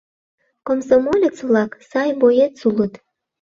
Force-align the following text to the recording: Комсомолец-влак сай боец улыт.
Комсомолец-влак 0.67 1.71
сай 1.89 2.09
боец 2.21 2.55
улыт. 2.69 2.93